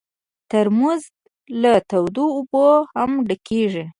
ترموز 0.49 1.01
له 1.61 1.73
تودو 1.89 2.25
اوبو 2.37 2.65
هم 2.95 3.11
ډکېږي. 3.27 3.85